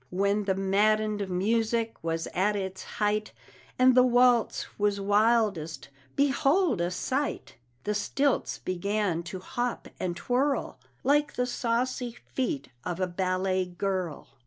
When 0.09 0.45
the 0.45 0.55
maddened 0.55 1.29
music 1.29 1.95
was 2.01 2.25
at 2.33 2.55
its 2.55 2.81
height, 2.81 3.33
And 3.77 3.93
the 3.93 4.01
waltz 4.01 4.65
was 4.79 4.99
wildest 4.99 5.89
behold, 6.15 6.81
a 6.81 6.89
sight! 6.89 7.57
The 7.83 7.93
stilts 7.93 8.57
began 8.57 9.21
to 9.21 9.37
hop 9.39 9.89
and 9.99 10.17
twirl 10.17 10.79
Like 11.03 11.33
the 11.35 11.45
saucy 11.45 12.17
feet 12.33 12.69
of 12.83 12.99
a 12.99 13.05
ballet 13.05 13.65
girl. 13.65 14.29